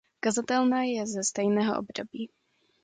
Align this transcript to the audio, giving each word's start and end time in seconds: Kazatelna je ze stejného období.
Kazatelna 0.19 0.83
je 0.83 1.05
ze 1.07 1.23
stejného 1.23 1.77
období. 1.79 2.29